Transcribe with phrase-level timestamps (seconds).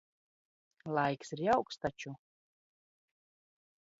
[0.99, 2.15] Laiks ir jauks taču.